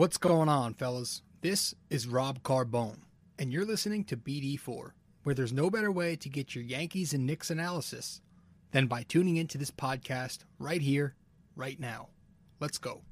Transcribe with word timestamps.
What's 0.00 0.16
going 0.16 0.48
on, 0.48 0.72
fellas? 0.72 1.20
This 1.42 1.74
is 1.90 2.08
Rob 2.08 2.42
Carbone, 2.42 3.00
and 3.38 3.52
you're 3.52 3.66
listening 3.66 4.02
to 4.04 4.16
BD4, 4.16 4.92
where 5.24 5.34
there's 5.34 5.52
no 5.52 5.68
better 5.68 5.92
way 5.92 6.16
to 6.16 6.30
get 6.30 6.54
your 6.54 6.64
Yankees 6.64 7.12
and 7.12 7.26
Knicks 7.26 7.50
analysis 7.50 8.22
than 8.70 8.86
by 8.86 9.02
tuning 9.02 9.36
into 9.36 9.58
this 9.58 9.70
podcast 9.70 10.38
right 10.58 10.80
here, 10.80 11.16
right 11.54 11.78
now. 11.78 12.08
Let's 12.60 12.78
go. 12.78 13.02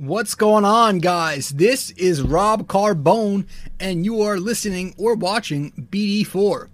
What's 0.00 0.34
going 0.34 0.64
on, 0.64 1.00
guys? 1.00 1.50
This 1.50 1.90
is 1.90 2.22
Rob 2.22 2.66
Carbone, 2.66 3.46
and 3.78 4.02
you 4.02 4.22
are 4.22 4.38
listening 4.38 4.94
or 4.96 5.14
watching 5.14 5.72
BD4. 5.72 6.70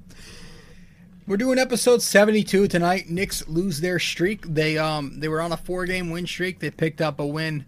We're 1.26 1.36
doing 1.36 1.58
episode 1.58 2.02
72 2.02 2.68
tonight. 2.68 3.10
Knicks 3.10 3.48
lose 3.48 3.80
their 3.80 3.98
streak. 3.98 4.46
They 4.46 4.78
um 4.78 5.18
they 5.18 5.26
were 5.26 5.40
on 5.40 5.50
a 5.50 5.56
four-game 5.56 6.10
win 6.10 6.28
streak. 6.28 6.60
They 6.60 6.70
picked 6.70 7.00
up 7.00 7.18
a 7.18 7.26
win 7.26 7.66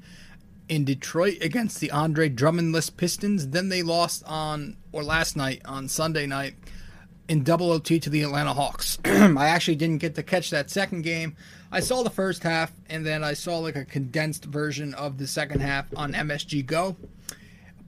in 0.69 0.85
Detroit 0.85 1.39
against 1.41 1.81
the 1.81 1.91
Andre 1.91 2.29
Drummondless 2.31 2.97
Pistons. 2.97 3.49
Then 3.49 3.69
they 3.69 3.83
lost 3.83 4.23
on 4.27 4.77
or 4.93 5.03
last 5.03 5.37
night 5.37 5.63
on 5.65 5.89
Sunday 5.89 6.27
night 6.27 6.55
in 7.29 7.43
double 7.43 7.73
OT 7.73 7.99
to 7.99 8.09
the 8.09 8.23
Atlanta 8.23 8.55
Hawks. 8.55 9.01
I 9.05 9.49
actually 9.49 9.75
didn't 9.75 9.99
get 9.99 10.15
to 10.15 10.23
catch 10.23 10.51
that 10.51 10.71
second 10.71 11.03
game. 11.03 11.35
I 11.71 11.81
saw 11.81 12.03
the 12.03 12.11
first 12.11 12.43
half 12.43 12.73
and 12.89 13.05
then 13.05 13.23
I 13.23 13.35
saw 13.35 13.59
like 13.59 13.77
a 13.77 13.85
condensed 13.85 14.45
version 14.45 14.95
of 14.95 15.19
the 15.19 15.27
second 15.27 15.61
half 15.61 15.87
on 15.97 16.13
MSG 16.13 16.65
Go 16.65 16.97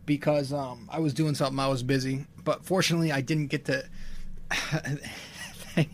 because 0.05 0.53
um, 0.53 0.89
I 0.91 0.99
was 0.99 1.15
doing 1.15 1.35
something. 1.35 1.59
I 1.59 1.69
was 1.69 1.83
busy, 1.83 2.27
but 2.45 2.65
fortunately, 2.65 3.13
I 3.13 3.21
didn't 3.21 3.47
get 3.47 3.65
to 3.67 3.85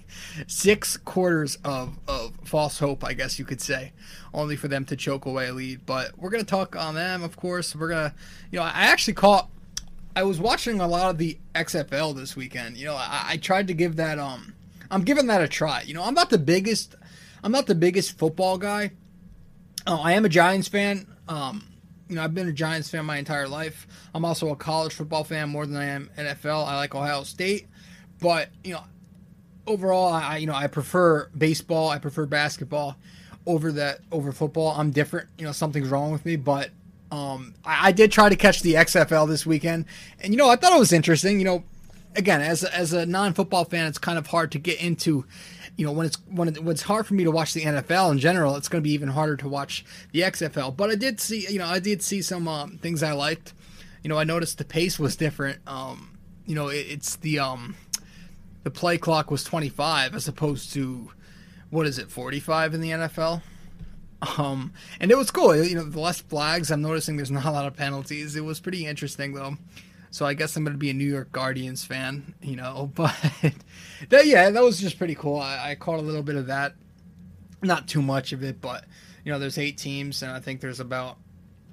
six 0.47 0.97
quarters 0.97 1.59
of, 1.65 1.99
of 2.09 2.33
false 2.45 2.79
hope, 2.79 3.05
I 3.05 3.13
guess 3.13 3.39
you 3.39 3.45
could 3.45 3.61
say, 3.61 3.93
only 4.33 4.57
for 4.57 4.69
them 4.69 4.85
to 4.87 4.97
choke 4.97 5.27
away 5.27 5.49
a 5.49 5.53
lead. 5.53 5.87
But 5.87 6.19
we're 6.19 6.31
gonna 6.31 6.45
talk 6.45 6.75
on 6.75 6.95
them, 6.95 7.23
of 7.23 7.37
course. 7.37 7.77
We're 7.77 7.89
gonna, 7.89 8.15
you 8.51 8.59
know, 8.59 8.65
I 8.65 8.87
actually 8.87 9.15
caught. 9.15 9.49
I 10.17 10.23
was 10.23 10.41
watching 10.41 10.81
a 10.81 10.89
lot 10.89 11.11
of 11.11 11.19
the 11.19 11.39
XFL 11.55 12.17
this 12.17 12.35
weekend. 12.35 12.79
You 12.79 12.87
know, 12.87 12.95
I, 12.97 13.27
I 13.29 13.37
tried 13.37 13.69
to 13.69 13.75
give 13.75 13.97
that 13.97 14.19
um, 14.19 14.55
I'm 14.91 15.03
giving 15.03 15.27
that 15.27 15.43
a 15.43 15.49
try. 15.49 15.83
You 15.83 15.95
know, 15.95 16.03
I'm 16.03 16.15
not 16.15 16.31
the 16.31 16.39
biggest 16.39 16.95
I'm 17.47 17.53
not 17.53 17.67
the 17.67 17.77
biggest 17.77 18.19
football 18.19 18.59
guy. 18.59 18.91
Oh, 19.87 20.01
I 20.03 20.15
am 20.15 20.25
a 20.25 20.29
Giants 20.29 20.67
fan. 20.67 21.07
Um, 21.29 21.63
you 22.09 22.17
know, 22.17 22.25
I've 22.25 22.35
been 22.35 22.49
a 22.49 22.53
Giants 22.53 22.91
fan 22.91 23.05
my 23.05 23.19
entire 23.19 23.47
life. 23.47 23.87
I'm 24.13 24.25
also 24.25 24.49
a 24.49 24.57
college 24.57 24.93
football 24.93 25.23
fan 25.23 25.51
more 25.51 25.65
than 25.65 25.77
I 25.77 25.85
am 25.85 26.11
NFL. 26.19 26.67
I 26.67 26.75
like 26.75 26.93
Ohio 26.97 27.23
State, 27.23 27.69
but 28.21 28.49
you 28.65 28.73
know, 28.73 28.83
overall, 29.65 30.13
I 30.13 30.39
you 30.39 30.49
know 30.49 30.57
I 30.57 30.67
prefer 30.67 31.29
baseball. 31.39 31.89
I 31.89 32.01
prefer 32.01 32.27
basketball 32.27 32.97
over 33.47 33.71
that 33.71 34.01
over 34.11 34.33
football. 34.33 34.75
I'm 34.77 34.91
different. 34.91 35.29
You 35.39 35.45
know, 35.45 35.53
something's 35.53 35.89
wrong 35.89 36.11
with 36.11 36.27
me, 36.27 36.35
but 36.35 36.71
um, 37.13 37.55
I, 37.65 37.91
I 37.91 37.93
did 37.93 38.11
try 38.11 38.29
to 38.29 38.35
catch 38.35 38.63
the 38.63 38.75
XFL 38.75 39.29
this 39.29 39.47
weekend, 39.47 39.85
and 40.19 40.33
you 40.33 40.37
know, 40.37 40.49
I 40.49 40.57
thought 40.57 40.73
it 40.73 40.81
was 40.81 40.93
interesting. 40.93 41.39
You 41.39 41.45
know, 41.45 41.65
again, 42.17 42.41
as 42.41 42.65
as 42.65 42.93
a 42.93 43.07
non 43.07 43.35
football 43.35 43.65
fan, 43.65 43.87
it's 43.87 43.99
kind 43.99 44.19
of 44.19 44.27
hard 44.27 44.51
to 44.51 44.59
get 44.59 44.81
into 44.81 45.27
you 45.77 45.87
know 45.87 45.93
when 45.93 46.07
it's 46.07 46.17
when, 46.31 46.49
it, 46.49 46.59
it's 46.59 46.83
hard 46.83 47.07
for 47.07 47.15
me 47.15 47.25
to 47.25 47.31
watch 47.31 47.53
the 47.53 47.63
NFL 47.63 48.13
in 48.13 48.19
general, 48.19 48.57
it's 48.57 48.69
going 48.69 48.83
to 48.83 48.87
be 48.87 48.95
even 48.95 49.09
harder 49.09 49.37
to 49.37 49.49
watch 49.49 49.85
the 50.13 50.21
XFL. 50.21 50.77
But 50.77 50.91
I 50.91 50.95
did 50.95 51.21
see 51.21 51.47
you 51.49 51.59
know 51.59 51.67
I 51.67 51.79
did 51.79 52.03
see 52.03 52.23
some 52.23 52.49
um, 52.49 52.79
things 52.79 53.03
I 53.03 53.13
liked. 53.13 53.53
You 54.03 54.09
know 54.09 54.19
I 54.19 54.25
noticed 54.25 54.59
the 54.59 54.65
pace 54.65 54.99
was 54.99 55.17
different. 55.17 55.59
Um, 55.67 56.19
you 56.47 56.55
know 56.55 56.69
it, 56.69 56.87
it's 56.89 57.17
the 57.17 57.39
um, 57.39 57.77
the 58.65 58.71
play 58.71 58.99
clock 58.99 59.31
was 59.31 59.45
25 59.45 60.15
as 60.15 60.27
opposed 60.27 60.73
to 60.73 61.11
what 61.71 61.87
is 61.87 61.99
it 61.99 62.11
45 62.11 62.75
in 62.75 62.81
the 62.81 62.91
NFL. 62.91 63.43
Um, 64.39 64.73
and 64.99 65.11
it 65.11 65.17
was 65.17 65.31
cool. 65.31 65.55
You 65.55 65.77
know, 65.77 65.85
the 65.85 66.01
less 66.01 66.21
flags. 66.21 66.71
I'm 66.71 66.83
noticing 66.83 67.17
there's 67.17 67.31
not 67.31 67.45
a 67.45 67.51
lot 67.51 67.67
of 67.67 67.77
penalties. 67.77 68.35
It 68.35 68.45
was 68.45 68.61
pretty 68.61 68.87
interesting 68.87 69.35
though. 69.35 69.57
So 70.17 70.25
I 70.25 70.33
guess 70.33 70.57
I'm 70.57 70.65
going 70.65 70.73
to 70.73 70.79
be 70.79 70.89
a 70.89 70.95
New 70.95 71.05
York 71.05 71.31
Guardians 71.31 71.85
fan, 71.85 72.33
you 72.41 72.57
know. 72.57 72.91
But 72.95 73.15
that, 74.09 74.27
yeah, 74.27 74.49
that 74.49 74.63
was 74.63 74.81
just 74.81 74.97
pretty 74.97 75.15
cool. 75.15 75.39
I, 75.39 75.73
I 75.73 75.75
caught 75.75 75.99
a 75.99 76.03
little 76.03 76.23
bit 76.23 76.37
of 76.37 76.47
that, 76.47 76.73
not 77.61 77.87
too 77.87 78.01
much 78.01 78.33
of 78.33 78.43
it, 78.43 78.63
but 78.63 78.87
you 79.27 79.31
know, 79.31 79.39
there's 79.39 79.59
eight 79.59 79.77
teams, 79.77 80.23
and 80.23 80.33
I 80.33 80.41
think 80.41 80.63
there's 80.63 80.81
about 80.81 81.19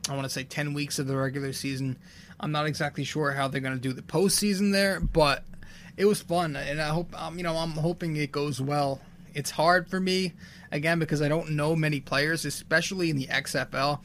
I 0.09 0.13
want 0.13 0.25
to 0.25 0.29
say 0.29 0.43
ten 0.43 0.73
weeks 0.73 0.99
of 0.99 1.07
the 1.07 1.15
regular 1.15 1.53
season. 1.53 1.97
I'm 2.37 2.51
not 2.51 2.65
exactly 2.65 3.05
sure 3.05 3.31
how 3.31 3.47
they're 3.47 3.61
going 3.61 3.75
to 3.75 3.79
do 3.79 3.93
the 3.93 4.01
postseason 4.01 4.73
there, 4.73 4.99
but 4.99 5.45
it 5.95 6.03
was 6.03 6.21
fun, 6.21 6.57
and 6.57 6.81
I 6.81 6.89
hope 6.89 7.17
um, 7.17 7.37
you 7.37 7.43
know 7.43 7.55
I'm 7.55 7.71
hoping 7.71 8.17
it 8.17 8.33
goes 8.33 8.59
well. 8.59 8.99
It's 9.33 9.51
hard 9.51 9.89
for 9.89 10.01
me 10.01 10.33
again 10.69 10.99
because 10.99 11.21
I 11.21 11.29
don't 11.29 11.51
know 11.51 11.77
many 11.77 12.01
players, 12.01 12.43
especially 12.43 13.09
in 13.09 13.15
the 13.15 13.27
XFL. 13.27 14.01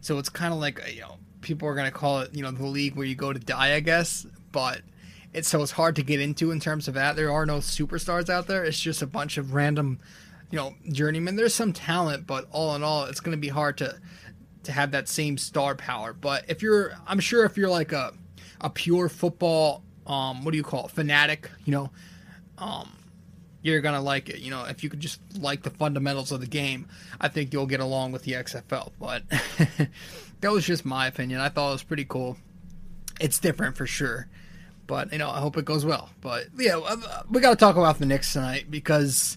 So 0.00 0.20
it's 0.20 0.28
kind 0.28 0.54
of 0.54 0.60
like 0.60 0.80
you 0.94 1.00
know 1.00 1.16
people 1.40 1.68
are 1.68 1.74
going 1.74 1.86
to 1.86 1.96
call 1.96 2.20
it, 2.20 2.34
you 2.34 2.42
know, 2.42 2.50
the 2.50 2.66
league 2.66 2.96
where 2.96 3.06
you 3.06 3.14
go 3.14 3.32
to 3.32 3.38
die, 3.38 3.74
I 3.74 3.80
guess. 3.80 4.26
But 4.52 4.82
it's 5.32 5.48
so 5.48 5.62
it's 5.62 5.72
hard 5.72 5.96
to 5.96 6.02
get 6.02 6.20
into 6.20 6.50
in 6.50 6.60
terms 6.60 6.88
of 6.88 6.94
that. 6.94 7.16
There 7.16 7.30
are 7.30 7.46
no 7.46 7.58
superstars 7.58 8.28
out 8.28 8.46
there. 8.46 8.64
It's 8.64 8.80
just 8.80 9.02
a 9.02 9.06
bunch 9.06 9.38
of 9.38 9.54
random, 9.54 9.98
you 10.50 10.56
know, 10.56 10.74
journeymen. 10.90 11.36
There's 11.36 11.54
some 11.54 11.72
talent, 11.72 12.26
but 12.26 12.48
all 12.50 12.74
in 12.74 12.82
all, 12.82 13.04
it's 13.04 13.20
going 13.20 13.36
to 13.36 13.40
be 13.40 13.48
hard 13.48 13.78
to 13.78 13.98
to 14.62 14.72
have 14.72 14.90
that 14.90 15.08
same 15.08 15.38
star 15.38 15.74
power. 15.74 16.12
But 16.12 16.44
if 16.48 16.62
you're, 16.62 16.92
I'm 17.06 17.20
sure 17.20 17.44
if 17.46 17.56
you're 17.56 17.70
like 17.70 17.92
a 17.92 18.12
a 18.60 18.68
pure 18.68 19.08
football, 19.08 19.82
um, 20.06 20.44
what 20.44 20.50
do 20.50 20.58
you 20.58 20.62
call 20.62 20.86
it, 20.86 20.90
fanatic, 20.90 21.50
you 21.64 21.72
know, 21.72 21.90
um, 22.58 22.90
you're 23.62 23.80
gonna 23.80 24.00
like 24.00 24.28
it. 24.28 24.40
You 24.40 24.50
know, 24.50 24.64
if 24.64 24.82
you 24.82 24.90
could 24.90 25.00
just 25.00 25.20
like 25.38 25.62
the 25.62 25.70
fundamentals 25.70 26.32
of 26.32 26.40
the 26.40 26.46
game, 26.46 26.88
I 27.20 27.28
think 27.28 27.52
you'll 27.52 27.66
get 27.66 27.80
along 27.80 28.12
with 28.12 28.22
the 28.22 28.32
XFL. 28.32 28.92
But 28.98 29.22
that 30.40 30.52
was 30.52 30.66
just 30.66 30.84
my 30.84 31.06
opinion. 31.06 31.40
I 31.40 31.48
thought 31.48 31.70
it 31.70 31.72
was 31.72 31.82
pretty 31.82 32.06
cool. 32.06 32.36
It's 33.20 33.38
different 33.38 33.76
for 33.76 33.86
sure, 33.86 34.28
but 34.86 35.12
you 35.12 35.18
know, 35.18 35.30
I 35.30 35.40
hope 35.40 35.56
it 35.56 35.64
goes 35.64 35.84
well. 35.84 36.10
But 36.20 36.46
yeah, 36.58 36.78
uh, 36.78 37.22
we 37.30 37.40
got 37.40 37.50
to 37.50 37.56
talk 37.56 37.76
about 37.76 37.98
the 37.98 38.06
Knicks 38.06 38.32
tonight 38.32 38.70
because 38.70 39.36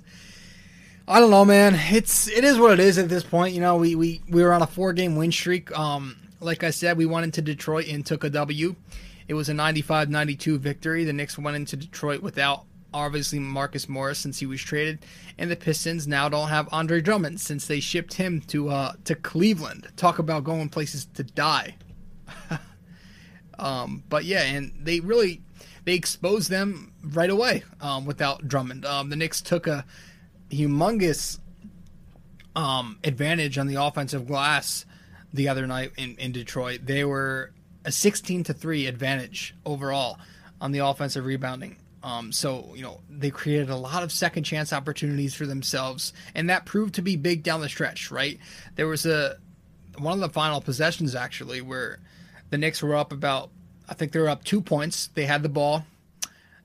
I 1.08 1.20
don't 1.20 1.32
know, 1.32 1.44
man. 1.44 1.76
It's 1.92 2.30
it 2.30 2.46
is 2.46 2.58
what 2.58 2.72
it 2.72 2.80
is 2.80 2.98
at 2.98 3.10
this 3.10 3.24
point. 3.24 3.54
You 3.54 3.62
know, 3.62 3.78
we 3.78 3.96
we 3.96 4.22
we 4.30 4.42
were 4.42 4.54
on 4.54 4.62
a 4.62 4.68
four 4.68 4.94
game 4.94 5.18
win 5.18 5.32
streak. 5.32 5.78
Um, 5.78 6.16
like 6.40 6.64
I 6.64 6.70
said, 6.70 6.98
we 6.98 7.06
went 7.06 7.26
into 7.26 7.42
Detroit 7.42 7.88
and 7.88 8.06
took 8.06 8.24
a 8.24 8.30
W. 8.30 8.76
It 9.28 9.34
was 9.34 9.48
a 9.48 9.54
95-92 9.54 10.60
victory. 10.60 11.06
The 11.06 11.14
Knicks 11.14 11.38
went 11.38 11.56
into 11.56 11.78
Detroit 11.78 12.22
without 12.22 12.66
obviously 12.94 13.40
Marcus 13.40 13.90
Morris 13.90 14.20
since 14.20 14.40
he 14.40 14.46
was 14.46 14.62
traded, 14.62 15.06
and 15.38 15.50
the 15.50 15.56
Pistons 15.56 16.08
now 16.08 16.30
don't 16.30 16.50
have 16.50 16.70
Andre 16.72 17.02
Drummond 17.02 17.42
since 17.42 17.68
they 17.68 17.80
shipped 17.80 18.14
him 18.14 18.42
to 18.48 18.70
uh, 18.70 18.94
to 19.06 19.16
Cleveland. 19.16 19.88
Talk 19.96 20.20
about 20.20 20.44
going 20.44 20.70
places 20.70 21.08
to 21.16 21.24
die. 21.24 21.76
um, 23.60 24.04
but 24.10 24.26
yeah, 24.26 24.44
and 24.44 24.72
they 24.80 25.00
really 25.00 25.42
they 25.86 25.94
exposed 25.94 26.50
them 26.50 26.94
right 27.04 27.30
away 27.30 27.64
um, 27.82 28.06
without 28.06 28.48
Drummond. 28.48 28.86
Um, 28.86 29.10
the 29.10 29.16
Knicks 29.16 29.42
took 29.42 29.68
a 29.68 29.86
humongous 30.50 31.40
um, 32.56 33.00
advantage 33.04 33.58
on 33.58 33.68
the 33.68 33.76
offensive 33.76 34.28
glass 34.28 34.86
the 35.34 35.50
other 35.50 35.68
night 35.68 35.92
in, 35.98 36.16
in 36.18 36.32
Detroit. 36.32 36.82
They 36.86 37.04
were 37.04 37.52
a 37.86 37.92
16 37.92 38.46
to 38.46 38.54
3 38.54 38.88
advantage 38.88 39.56
overall 39.66 40.20
on 40.62 40.72
the 40.72 40.80
offensive 40.80 41.26
rebounding. 41.26 41.78
Um, 42.04 42.34
so 42.34 42.74
you 42.76 42.84
know 42.84 43.00
they 43.10 43.30
created 43.30 43.70
a 43.70 43.78
lot 43.78 44.04
of 44.04 44.12
second 44.12 44.44
chance 44.44 44.74
opportunities 44.74 45.34
for 45.34 45.46
themselves, 45.46 46.12
and 46.36 46.50
that 46.50 46.66
proved 46.66 46.96
to 46.96 47.02
be 47.02 47.16
big 47.16 47.44
down 47.44 47.62
the 47.62 47.70
stretch. 47.70 48.12
Right, 48.12 48.40
there 48.76 48.88
was 48.88 49.06
a 49.06 49.38
one 49.98 50.14
of 50.14 50.20
the 50.20 50.30
final 50.30 50.60
possessions 50.60 51.16
actually 51.16 51.62
where 51.62 52.00
the 52.50 52.58
Knicks 52.58 52.84
were 52.84 52.96
up 52.96 53.14
about 53.14 53.52
I 53.88 53.94
think 53.94 54.12
they 54.12 54.20
were 54.20 54.30
up 54.30 54.44
two 54.44 54.62
points. 54.62 55.08
They 55.08 55.26
had 55.26 55.44
the 55.44 55.50
ball, 55.50 55.86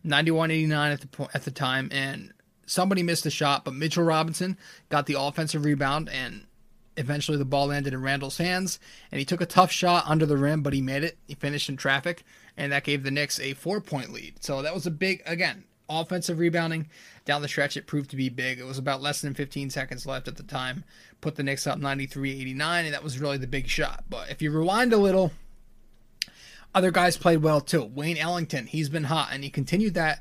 91-89 0.04 0.92
at 0.92 1.00
the 1.00 1.06
point 1.06 1.30
at 1.34 1.44
the 1.44 1.50
time, 1.52 1.88
and 1.92 2.32
somebody 2.66 3.04
missed 3.04 3.24
a 3.24 3.30
shot, 3.30 3.64
but 3.64 3.74
Mitchell 3.74 4.04
Robinson 4.04 4.58
got 4.88 5.06
the 5.06 5.18
offensive 5.18 5.64
rebound 5.64 6.08
and. 6.08 6.44
Eventually, 6.98 7.38
the 7.38 7.44
ball 7.44 7.68
landed 7.68 7.94
in 7.94 8.02
Randle's 8.02 8.38
hands, 8.38 8.80
and 9.12 9.18
he 9.20 9.24
took 9.24 9.40
a 9.40 9.46
tough 9.46 9.70
shot 9.70 10.04
under 10.06 10.26
the 10.26 10.36
rim, 10.36 10.62
but 10.62 10.72
he 10.72 10.82
made 10.82 11.04
it. 11.04 11.16
He 11.28 11.34
finished 11.34 11.68
in 11.68 11.76
traffic, 11.76 12.24
and 12.56 12.72
that 12.72 12.82
gave 12.84 13.04
the 13.04 13.10
Knicks 13.10 13.38
a 13.38 13.54
four 13.54 13.80
point 13.80 14.12
lead. 14.12 14.42
So 14.42 14.62
that 14.62 14.74
was 14.74 14.84
a 14.84 14.90
big, 14.90 15.22
again, 15.24 15.64
offensive 15.88 16.40
rebounding 16.40 16.88
down 17.24 17.40
the 17.40 17.48
stretch. 17.48 17.76
It 17.76 17.86
proved 17.86 18.10
to 18.10 18.16
be 18.16 18.28
big. 18.28 18.58
It 18.58 18.66
was 18.66 18.78
about 18.78 19.00
less 19.00 19.20
than 19.20 19.34
15 19.34 19.70
seconds 19.70 20.06
left 20.06 20.28
at 20.28 20.36
the 20.36 20.42
time. 20.42 20.84
Put 21.20 21.36
the 21.36 21.42
Knicks 21.44 21.66
up 21.66 21.78
93 21.78 22.40
89, 22.40 22.84
and 22.84 22.94
that 22.94 23.04
was 23.04 23.18
really 23.18 23.38
the 23.38 23.46
big 23.46 23.68
shot. 23.68 24.04
But 24.10 24.30
if 24.30 24.42
you 24.42 24.50
rewind 24.50 24.92
a 24.92 24.96
little, 24.98 25.30
other 26.74 26.90
guys 26.90 27.16
played 27.16 27.42
well 27.42 27.60
too. 27.60 27.84
Wayne 27.84 28.18
Ellington, 28.18 28.66
he's 28.66 28.88
been 28.88 29.04
hot, 29.04 29.28
and 29.32 29.44
he 29.44 29.50
continued 29.50 29.94
that 29.94 30.20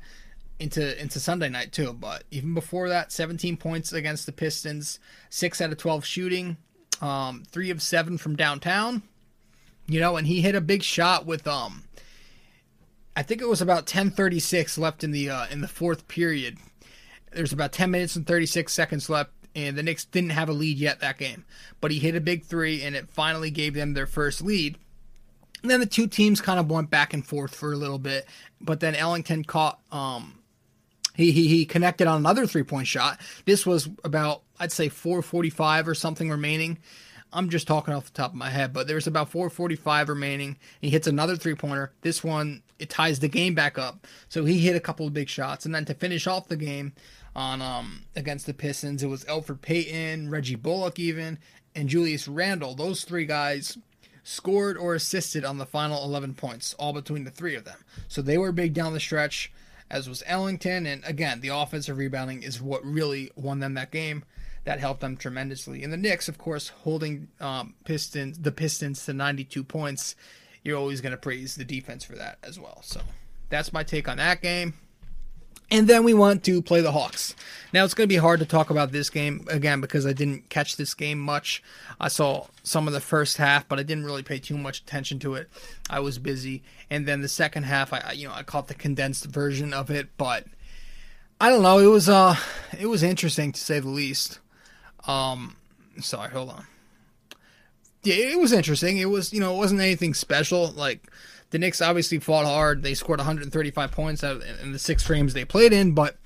into 0.58 1.00
into 1.00 1.20
Sunday 1.20 1.48
night 1.48 1.72
too. 1.72 1.92
But 1.92 2.24
even 2.30 2.54
before 2.54 2.88
that, 2.88 3.12
17 3.12 3.56
points 3.56 3.92
against 3.92 4.26
the 4.26 4.32
Pistons, 4.32 4.98
six 5.30 5.60
out 5.60 5.72
of 5.72 5.78
12 5.78 6.04
shooting, 6.04 6.56
um, 7.00 7.44
three 7.50 7.70
of 7.70 7.82
seven 7.82 8.18
from 8.18 8.36
downtown. 8.36 9.02
You 9.86 10.00
know, 10.00 10.16
and 10.16 10.26
he 10.26 10.42
hit 10.42 10.54
a 10.54 10.60
big 10.60 10.82
shot 10.82 11.24
with 11.24 11.46
um, 11.46 11.84
I 13.18 13.22
think 13.22 13.42
it 13.42 13.48
was 13.48 13.60
about 13.60 13.86
10:36 13.86 14.78
left 14.78 15.02
in 15.02 15.10
the 15.10 15.28
uh, 15.28 15.46
in 15.50 15.60
the 15.60 15.66
fourth 15.66 16.06
period. 16.06 16.58
There's 17.32 17.52
about 17.52 17.72
10 17.72 17.90
minutes 17.90 18.14
and 18.14 18.24
36 18.24 18.72
seconds 18.72 19.10
left, 19.10 19.32
and 19.56 19.76
the 19.76 19.82
Knicks 19.82 20.04
didn't 20.04 20.30
have 20.30 20.48
a 20.48 20.52
lead 20.52 20.78
yet 20.78 21.00
that 21.00 21.18
game. 21.18 21.44
But 21.80 21.90
he 21.90 21.98
hit 21.98 22.14
a 22.14 22.20
big 22.20 22.44
three, 22.44 22.80
and 22.82 22.94
it 22.94 23.10
finally 23.10 23.50
gave 23.50 23.74
them 23.74 23.94
their 23.94 24.06
first 24.06 24.40
lead. 24.40 24.78
And 25.62 25.70
then 25.70 25.80
the 25.80 25.86
two 25.86 26.06
teams 26.06 26.40
kind 26.40 26.60
of 26.60 26.70
went 26.70 26.90
back 26.90 27.12
and 27.12 27.26
forth 27.26 27.54
for 27.54 27.72
a 27.72 27.76
little 27.76 27.98
bit, 27.98 28.26
but 28.60 28.78
then 28.78 28.94
Ellington 28.94 29.42
caught 29.42 29.80
um, 29.90 30.37
he, 31.18 31.32
he, 31.32 31.48
he 31.48 31.66
connected 31.66 32.06
on 32.06 32.16
another 32.16 32.46
three 32.46 32.62
point 32.62 32.86
shot. 32.86 33.20
This 33.44 33.66
was 33.66 33.90
about, 34.04 34.42
I'd 34.60 34.70
say, 34.70 34.88
445 34.88 35.88
or 35.88 35.94
something 35.94 36.30
remaining. 36.30 36.78
I'm 37.32 37.50
just 37.50 37.66
talking 37.66 37.92
off 37.92 38.06
the 38.06 38.12
top 38.12 38.30
of 38.30 38.36
my 38.36 38.50
head, 38.50 38.72
but 38.72 38.86
there's 38.86 39.08
about 39.08 39.28
445 39.28 40.08
remaining. 40.08 40.56
He 40.80 40.90
hits 40.90 41.08
another 41.08 41.36
three 41.36 41.56
pointer. 41.56 41.92
This 42.02 42.22
one, 42.22 42.62
it 42.78 42.88
ties 42.88 43.18
the 43.18 43.28
game 43.28 43.54
back 43.54 43.76
up. 43.78 44.06
So 44.28 44.44
he 44.44 44.60
hit 44.60 44.76
a 44.76 44.80
couple 44.80 45.08
of 45.08 45.12
big 45.12 45.28
shots. 45.28 45.66
And 45.66 45.74
then 45.74 45.84
to 45.86 45.94
finish 45.94 46.28
off 46.28 46.46
the 46.46 46.56
game 46.56 46.92
on 47.34 47.60
um 47.60 48.04
against 48.14 48.46
the 48.46 48.54
Pistons, 48.54 49.02
it 49.02 49.08
was 49.08 49.24
Elfrid 49.24 49.60
Payton, 49.60 50.30
Reggie 50.30 50.54
Bullock, 50.54 51.00
even, 51.00 51.38
and 51.74 51.88
Julius 51.88 52.28
Randle. 52.28 52.76
Those 52.76 53.02
three 53.02 53.26
guys 53.26 53.76
scored 54.22 54.78
or 54.78 54.94
assisted 54.94 55.44
on 55.44 55.58
the 55.58 55.66
final 55.66 56.04
11 56.04 56.34
points, 56.34 56.74
all 56.74 56.92
between 56.92 57.24
the 57.24 57.30
three 57.32 57.56
of 57.56 57.64
them. 57.64 57.84
So 58.06 58.22
they 58.22 58.38
were 58.38 58.52
big 58.52 58.72
down 58.72 58.92
the 58.92 59.00
stretch 59.00 59.50
as 59.90 60.08
was 60.08 60.22
Ellington. 60.26 60.86
And 60.86 61.04
again, 61.04 61.40
the 61.40 61.48
offensive 61.48 61.98
rebounding 61.98 62.42
is 62.42 62.60
what 62.60 62.84
really 62.84 63.30
won 63.36 63.60
them 63.60 63.74
that 63.74 63.90
game. 63.90 64.24
That 64.64 64.80
helped 64.80 65.00
them 65.00 65.16
tremendously. 65.16 65.82
And 65.82 65.92
the 65.92 65.96
Knicks, 65.96 66.28
of 66.28 66.36
course, 66.36 66.68
holding 66.68 67.28
um, 67.40 67.74
Pistons 67.84 68.38
the 68.38 68.52
Pistons 68.52 69.04
to 69.06 69.12
92 69.12 69.64
points. 69.64 70.14
You're 70.62 70.76
always 70.76 71.00
going 71.00 71.12
to 71.12 71.18
praise 71.18 71.54
the 71.54 71.64
defense 71.64 72.04
for 72.04 72.16
that 72.16 72.38
as 72.42 72.58
well. 72.58 72.80
So 72.82 73.00
that's 73.48 73.72
my 73.72 73.82
take 73.82 74.08
on 74.08 74.18
that 74.18 74.42
game. 74.42 74.74
And 75.70 75.86
then 75.86 76.02
we 76.02 76.14
want 76.14 76.44
to 76.44 76.62
play 76.62 76.80
the 76.80 76.92
Hawks. 76.92 77.34
Now 77.72 77.84
it's 77.84 77.92
going 77.92 78.08
to 78.08 78.12
be 78.12 78.18
hard 78.18 78.40
to 78.40 78.46
talk 78.46 78.70
about 78.70 78.90
this 78.90 79.10
game 79.10 79.46
again 79.50 79.80
because 79.82 80.06
I 80.06 80.14
didn't 80.14 80.48
catch 80.48 80.76
this 80.76 80.94
game 80.94 81.18
much. 81.18 81.62
I 82.00 82.08
saw 82.08 82.46
some 82.62 82.86
of 82.86 82.94
the 82.94 83.00
first 83.00 83.36
half, 83.36 83.68
but 83.68 83.78
I 83.78 83.82
didn't 83.82 84.06
really 84.06 84.22
pay 84.22 84.38
too 84.38 84.56
much 84.56 84.80
attention 84.80 85.18
to 85.20 85.34
it. 85.34 85.50
I 85.90 86.00
was 86.00 86.18
busy, 86.18 86.62
and 86.88 87.06
then 87.06 87.20
the 87.20 87.28
second 87.28 87.64
half, 87.64 87.92
I 87.92 88.12
you 88.12 88.28
know 88.28 88.34
I 88.34 88.42
caught 88.44 88.68
the 88.68 88.74
condensed 88.74 89.26
version 89.26 89.74
of 89.74 89.90
it, 89.90 90.08
but 90.16 90.46
I 91.40 91.50
don't 91.50 91.62
know. 91.62 91.78
It 91.78 91.86
was 91.86 92.08
uh, 92.08 92.36
it 92.78 92.86
was 92.86 93.02
interesting 93.02 93.52
to 93.52 93.60
say 93.60 93.78
the 93.80 93.88
least. 93.88 94.38
Um, 95.06 95.56
sorry, 96.00 96.30
hold 96.30 96.50
on. 96.50 96.66
Yeah, 98.02 98.14
it 98.14 98.38
was 98.38 98.52
interesting. 98.52 98.98
It 98.98 99.10
was 99.10 99.32
you 99.32 99.40
know 99.40 99.54
it 99.54 99.58
wasn't 99.58 99.80
anything 99.80 100.14
special 100.14 100.72
like 100.72 101.10
the 101.50 101.58
Knicks 101.58 101.80
obviously 101.80 102.18
fought 102.18 102.44
hard. 102.44 102.82
They 102.82 102.94
scored 102.94 103.18
135 103.18 103.90
points 103.90 104.22
in 104.22 104.72
the 104.72 104.78
six 104.78 105.02
frames 105.02 105.32
they 105.32 105.44
played 105.44 105.72
in, 105.72 105.92
but 105.92 106.16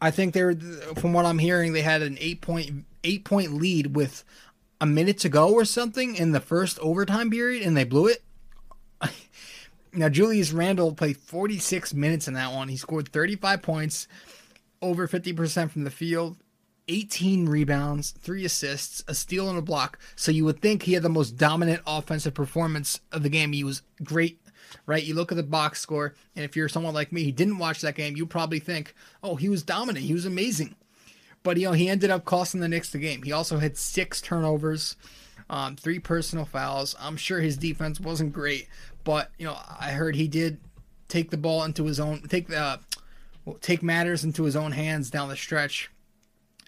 I 0.00 0.10
think 0.10 0.34
they're 0.34 0.54
from 0.96 1.12
what 1.12 1.26
I'm 1.26 1.38
hearing, 1.38 1.72
they 1.72 1.82
had 1.82 2.02
an 2.02 2.16
eight 2.20 2.40
point 2.40 2.84
eight 3.04 3.24
point 3.24 3.54
lead 3.54 3.96
with 3.96 4.24
a 4.80 4.86
minute 4.86 5.18
to 5.18 5.28
go 5.28 5.52
or 5.52 5.64
something 5.64 6.16
in 6.16 6.32
the 6.32 6.40
first 6.40 6.78
overtime 6.80 7.30
period, 7.30 7.62
and 7.62 7.76
they 7.76 7.84
blew 7.84 8.06
it. 8.06 8.22
now 9.92 10.08
Julius 10.08 10.52
Randle 10.52 10.94
played 10.94 11.16
46 11.16 11.94
minutes 11.94 12.28
in 12.28 12.34
that 12.34 12.52
one. 12.52 12.68
He 12.68 12.76
scored 12.76 13.08
35 13.08 13.62
points, 13.62 14.08
over 14.82 15.08
50% 15.08 15.70
from 15.70 15.84
the 15.84 15.90
field. 15.90 16.36
18 16.88 17.48
rebounds, 17.48 18.12
three 18.12 18.44
assists, 18.44 19.02
a 19.08 19.14
steal, 19.14 19.48
and 19.48 19.58
a 19.58 19.62
block. 19.62 19.98
So 20.14 20.30
you 20.30 20.44
would 20.44 20.60
think 20.60 20.82
he 20.82 20.92
had 20.92 21.02
the 21.02 21.08
most 21.08 21.36
dominant 21.36 21.82
offensive 21.86 22.34
performance 22.34 23.00
of 23.12 23.22
the 23.22 23.28
game. 23.28 23.52
He 23.52 23.64
was 23.64 23.82
great, 24.04 24.40
right? 24.86 25.02
You 25.02 25.14
look 25.14 25.32
at 25.32 25.36
the 25.36 25.42
box 25.42 25.80
score, 25.80 26.14
and 26.34 26.44
if 26.44 26.54
you're 26.54 26.68
someone 26.68 26.94
like 26.94 27.12
me 27.12 27.24
who 27.24 27.32
didn't 27.32 27.58
watch 27.58 27.80
that 27.80 27.96
game, 27.96 28.16
you 28.16 28.26
probably 28.26 28.60
think, 28.60 28.94
oh, 29.22 29.36
he 29.36 29.48
was 29.48 29.62
dominant. 29.62 30.04
He 30.04 30.14
was 30.14 30.26
amazing. 30.26 30.76
But, 31.42 31.56
you 31.56 31.66
know, 31.66 31.72
he 31.72 31.88
ended 31.88 32.10
up 32.10 32.24
costing 32.24 32.60
the 32.60 32.68
Knicks 32.68 32.90
the 32.90 32.98
game. 32.98 33.22
He 33.22 33.32
also 33.32 33.58
had 33.58 33.76
six 33.76 34.20
turnovers, 34.20 34.96
um, 35.48 35.76
three 35.76 35.98
personal 35.98 36.44
fouls. 36.44 36.96
I'm 36.98 37.16
sure 37.16 37.40
his 37.40 37.56
defense 37.56 38.00
wasn't 38.00 38.32
great, 38.32 38.68
but, 39.04 39.30
you 39.38 39.46
know, 39.46 39.56
I 39.78 39.90
heard 39.90 40.16
he 40.16 40.28
did 40.28 40.58
take 41.08 41.30
the 41.30 41.36
ball 41.36 41.62
into 41.62 41.84
his 41.84 42.00
own, 42.00 42.22
take 42.22 42.48
the, 42.48 42.80
take 43.60 43.82
matters 43.82 44.24
into 44.24 44.42
his 44.42 44.56
own 44.56 44.72
hands 44.72 45.08
down 45.08 45.28
the 45.28 45.36
stretch 45.36 45.88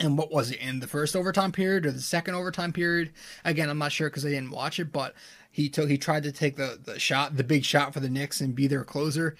and 0.00 0.16
what 0.16 0.30
was 0.30 0.50
it 0.50 0.60
in 0.60 0.80
the 0.80 0.86
first 0.86 1.16
overtime 1.16 1.52
period 1.52 1.86
or 1.86 1.90
the 1.90 2.00
second 2.00 2.34
overtime 2.34 2.72
period? 2.72 3.12
Again, 3.44 3.68
I'm 3.68 3.78
not 3.78 3.92
sure 3.92 4.08
because 4.08 4.24
I 4.24 4.30
didn't 4.30 4.50
watch 4.50 4.78
it, 4.78 4.92
but 4.92 5.14
he 5.50 5.68
took 5.68 5.88
he 5.88 5.98
tried 5.98 6.22
to 6.24 6.32
take 6.32 6.56
the, 6.56 6.78
the 6.82 6.98
shot, 6.98 7.36
the 7.36 7.44
big 7.44 7.64
shot 7.64 7.92
for 7.92 8.00
the 8.00 8.08
Knicks 8.08 8.40
and 8.40 8.54
be 8.54 8.66
their 8.66 8.84
closer, 8.84 9.36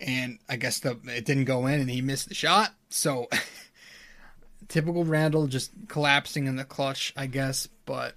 and 0.00 0.38
I 0.48 0.56
guess 0.56 0.80
the 0.80 0.98
it 1.06 1.24
didn't 1.24 1.44
go 1.44 1.66
in 1.66 1.80
and 1.80 1.90
he 1.90 2.02
missed 2.02 2.28
the 2.28 2.34
shot. 2.34 2.74
So 2.90 3.28
typical 4.68 5.04
Randle 5.04 5.46
just 5.46 5.72
collapsing 5.88 6.46
in 6.46 6.56
the 6.56 6.64
clutch, 6.64 7.12
I 7.16 7.26
guess. 7.26 7.68
But 7.86 8.16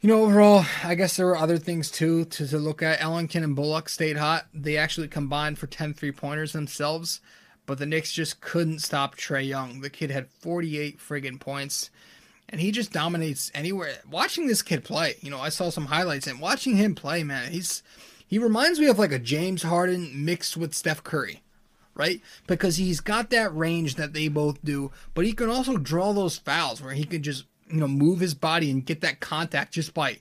you 0.00 0.08
know, 0.08 0.22
overall, 0.22 0.64
I 0.84 0.94
guess 0.94 1.16
there 1.16 1.26
were 1.26 1.36
other 1.36 1.58
things 1.58 1.90
too 1.90 2.24
to, 2.26 2.46
to 2.46 2.58
look 2.58 2.82
at. 2.82 3.02
Ellington 3.02 3.42
and 3.42 3.56
Bullock 3.56 3.88
stayed 3.88 4.16
hot. 4.16 4.46
They 4.52 4.76
actually 4.76 5.08
combined 5.08 5.58
for 5.58 5.66
10 5.66 5.94
three 5.94 6.12
pointers 6.12 6.52
themselves 6.52 7.20
but 7.68 7.76
the 7.76 7.86
Knicks 7.86 8.14
just 8.14 8.40
couldn't 8.40 8.78
stop 8.78 9.14
Trae 9.14 9.46
Young. 9.46 9.82
The 9.82 9.90
kid 9.90 10.10
had 10.10 10.30
48 10.40 10.98
friggin' 10.98 11.38
points, 11.38 11.90
and 12.48 12.62
he 12.62 12.70
just 12.72 12.94
dominates 12.94 13.52
anywhere. 13.54 13.98
Watching 14.10 14.46
this 14.46 14.62
kid 14.62 14.84
play, 14.84 15.16
you 15.20 15.30
know, 15.30 15.38
I 15.38 15.50
saw 15.50 15.68
some 15.68 15.84
highlights, 15.84 16.26
and 16.26 16.40
watching 16.40 16.78
him 16.78 16.94
play, 16.94 17.22
man, 17.22 17.52
he's 17.52 17.82
he 18.26 18.38
reminds 18.38 18.80
me 18.80 18.86
of 18.86 18.98
like 18.98 19.12
a 19.12 19.18
James 19.18 19.64
Harden 19.64 20.24
mixed 20.24 20.56
with 20.56 20.74
Steph 20.74 21.04
Curry, 21.04 21.42
right? 21.94 22.22
Because 22.46 22.76
he's 22.76 23.00
got 23.00 23.28
that 23.30 23.54
range 23.54 23.96
that 23.96 24.14
they 24.14 24.28
both 24.28 24.64
do, 24.64 24.90
but 25.12 25.26
he 25.26 25.34
can 25.34 25.50
also 25.50 25.76
draw 25.76 26.14
those 26.14 26.38
fouls 26.38 26.80
where 26.80 26.94
he 26.94 27.04
can 27.04 27.22
just 27.22 27.44
you 27.70 27.80
know 27.80 27.88
move 27.88 28.20
his 28.20 28.32
body 28.32 28.70
and 28.70 28.86
get 28.86 29.02
that 29.02 29.20
contact 29.20 29.74
just 29.74 29.92
by 29.92 30.16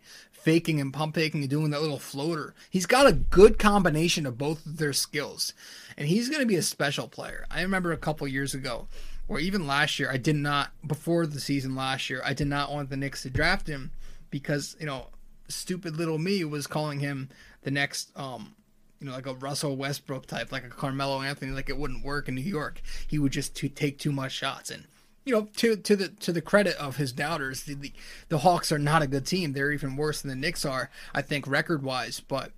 faking 0.48 0.80
and 0.80 0.94
pump 0.94 1.16
faking 1.16 1.42
and 1.42 1.50
doing 1.50 1.72
that 1.72 1.82
little 1.82 2.00
floater. 2.00 2.56
He's 2.70 2.86
got 2.86 3.06
a 3.06 3.12
good 3.12 3.60
combination 3.60 4.26
of 4.26 4.38
both 4.38 4.66
of 4.66 4.78
their 4.78 4.94
skills 4.94 5.52
and 5.98 6.08
he's 6.08 6.30
going 6.30 6.40
to 6.40 6.48
be 6.48 6.56
a 6.56 6.62
special 6.62 7.10
player. 7.10 7.46
I 7.52 7.62
remember 7.64 7.92
a 7.92 7.98
couple 7.98 8.26
years 8.30 8.54
ago, 8.54 8.88
or 9.28 9.42
even 9.42 9.68
last 9.68 10.00
year, 10.00 10.10
I 10.10 10.16
did 10.16 10.38
not 10.38 10.72
before 10.88 11.26
the 11.28 11.42
season 11.42 11.76
last 11.76 12.10
year, 12.10 12.22
I 12.24 12.34
did 12.34 12.48
not 12.48 12.72
want 12.72 12.90
the 12.90 12.96
Knicks 12.96 13.24
to 13.24 13.30
draft 13.30 13.68
him 13.68 13.92
because 14.30 14.78
you 14.80 14.86
know, 14.86 15.08
stupid 15.50 15.98
little 15.98 16.18
me 16.18 16.46
was 16.46 16.66
calling 16.66 17.02
him 17.02 17.28
the 17.64 17.72
next 17.72 18.18
um 18.18 18.56
you 19.02 19.08
know, 19.08 19.12
like 19.12 19.28
a 19.28 19.34
Russell 19.34 19.76
Westbrook 19.76 20.28
type, 20.28 20.54
like 20.54 20.64
a 20.64 20.70
Carmelo 20.70 21.22
Anthony, 21.22 21.52
like 21.52 21.70
it 21.70 21.78
wouldn't 21.78 22.06
work 22.06 22.30
in 22.30 22.36
New 22.36 22.42
York. 22.42 22.82
He 23.06 23.20
would 23.20 23.34
just 23.34 23.54
take 23.76 24.00
too 24.00 24.14
much 24.14 24.32
shots. 24.32 24.72
And 24.72 24.86
you 25.28 25.34
know, 25.34 25.50
to 25.58 25.76
to 25.76 25.96
the 25.96 26.08
to 26.08 26.32
the 26.32 26.42
credit 26.42 26.76
of 26.78 26.96
his 26.96 27.12
doubters, 27.12 27.64
the, 27.64 27.76
the, 27.76 27.92
the 28.30 28.38
Hawks 28.40 28.72
are 28.72 28.80
not 28.80 29.02
a 29.02 29.08
good 29.08 29.26
team. 29.26 29.54
They're 29.54 29.74
even 29.74 29.98
worse 29.98 30.22
than 30.22 30.30
the 30.30 30.36
Knicks 30.36 30.66
are, 30.66 30.90
I 31.14 31.22
think, 31.22 31.46
record 31.48 31.84
wise. 31.84 32.22
But 32.22 32.52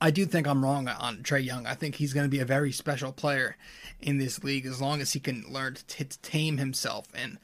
I 0.00 0.10
do 0.10 0.26
think 0.26 0.48
I'm 0.48 0.64
wrong 0.64 0.88
on 0.88 1.18
Trae 1.18 1.44
Young. 1.44 1.66
I 1.66 1.74
think 1.74 1.94
he's 1.94 2.12
going 2.12 2.24
to 2.24 2.30
be 2.30 2.40
a 2.40 2.44
very 2.44 2.72
special 2.72 3.12
player 3.12 3.56
in 4.00 4.18
this 4.18 4.42
league 4.42 4.66
as 4.66 4.80
long 4.80 5.00
as 5.00 5.12
he 5.12 5.20
can 5.20 5.44
learn 5.48 5.74
to, 5.74 5.86
t- 5.86 6.04
to 6.04 6.18
tame 6.22 6.58
himself 6.58 7.06
and 7.14 7.38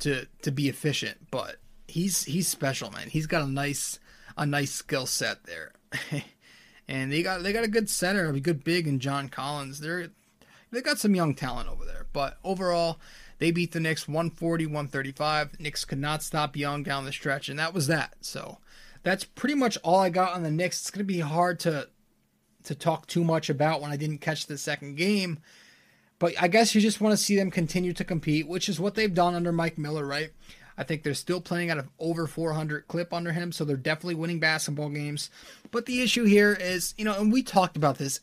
to 0.00 0.26
to 0.42 0.50
be 0.50 0.68
efficient. 0.68 1.30
But 1.30 1.56
he's 1.86 2.24
he's 2.24 2.48
special, 2.48 2.90
man. 2.90 3.08
He's 3.08 3.26
got 3.26 3.42
a 3.42 3.50
nice 3.50 4.00
a 4.36 4.46
nice 4.46 4.72
skill 4.72 5.06
set 5.06 5.44
there, 5.44 5.72
and 6.88 7.12
they 7.12 7.22
got 7.22 7.44
they 7.44 7.52
got 7.52 7.64
a 7.64 7.68
good 7.68 7.88
center, 7.88 8.28
a 8.30 8.40
good 8.40 8.64
big, 8.64 8.88
and 8.88 9.00
John 9.00 9.28
Collins. 9.28 9.78
They're 9.78 10.08
they 10.72 10.80
got 10.80 10.98
some 10.98 11.14
young 11.14 11.34
talent 11.34 11.68
over 11.68 11.84
there. 11.84 12.06
But 12.12 12.38
overall, 12.44 12.98
they 13.40 13.50
beat 13.50 13.72
the 13.72 13.80
Knicks 13.80 14.06
140 14.06 14.66
135. 14.66 15.58
Knicks 15.58 15.84
could 15.84 15.98
not 15.98 16.22
stop 16.22 16.56
Young 16.56 16.82
down 16.82 17.06
the 17.06 17.12
stretch, 17.12 17.48
and 17.48 17.58
that 17.58 17.74
was 17.74 17.86
that. 17.88 18.14
So 18.20 18.58
that's 19.02 19.24
pretty 19.24 19.54
much 19.54 19.78
all 19.78 19.98
I 19.98 20.10
got 20.10 20.34
on 20.34 20.42
the 20.42 20.50
Knicks. 20.50 20.80
It's 20.80 20.90
going 20.90 20.98
to 21.00 21.12
be 21.12 21.20
hard 21.20 21.58
to 21.60 21.88
to 22.64 22.74
talk 22.74 23.06
too 23.06 23.24
much 23.24 23.48
about 23.48 23.80
when 23.80 23.90
I 23.90 23.96
didn't 23.96 24.18
catch 24.18 24.46
the 24.46 24.58
second 24.58 24.96
game. 24.96 25.40
But 26.18 26.34
I 26.38 26.48
guess 26.48 26.74
you 26.74 26.82
just 26.82 27.00
want 27.00 27.14
to 27.14 27.24
see 27.24 27.34
them 27.34 27.50
continue 27.50 27.94
to 27.94 28.04
compete, 28.04 28.46
which 28.46 28.68
is 28.68 28.78
what 28.78 28.94
they've 28.94 29.12
done 29.12 29.34
under 29.34 29.52
Mike 29.52 29.78
Miller, 29.78 30.04
right? 30.04 30.30
I 30.76 30.84
think 30.84 31.02
they're 31.02 31.14
still 31.14 31.40
playing 31.40 31.70
out 31.70 31.78
of 31.78 31.88
over 31.98 32.26
400 32.26 32.88
clip 32.88 33.14
under 33.14 33.32
him, 33.32 33.52
so 33.52 33.64
they're 33.64 33.78
definitely 33.78 34.16
winning 34.16 34.38
basketball 34.38 34.90
games. 34.90 35.30
But 35.70 35.86
the 35.86 36.02
issue 36.02 36.24
here 36.24 36.52
is, 36.52 36.92
you 36.98 37.06
know, 37.06 37.18
and 37.18 37.32
we 37.32 37.42
talked 37.42 37.78
about 37.78 37.96
this 37.96 38.20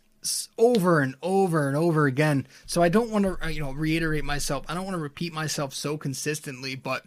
over 0.57 1.00
and 1.00 1.15
over 1.22 1.67
and 1.67 1.77
over 1.77 2.05
again. 2.05 2.48
So 2.65 2.81
I 2.81 2.89
don't 2.89 3.10
want 3.10 3.25
to, 3.25 3.38
uh, 3.43 3.50
you 3.50 3.62
know, 3.62 3.72
reiterate 3.72 4.24
myself. 4.24 4.65
I 4.67 4.74
don't 4.74 4.86
want 4.86 4.96
to 4.96 5.01
repeat 5.01 5.34
myself 5.34 5.74
so 5.74 5.98
consistently, 5.98 6.75
but 6.75 7.03